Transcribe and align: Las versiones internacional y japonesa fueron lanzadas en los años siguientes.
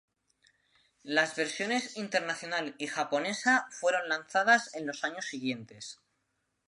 Las 1.03 1.35
versiones 1.35 1.95
internacional 1.95 2.73
y 2.79 2.87
japonesa 2.87 3.67
fueron 3.69 4.09
lanzadas 4.09 4.73
en 4.73 4.87
los 4.87 5.03
años 5.03 5.25
siguientes. 5.25 5.99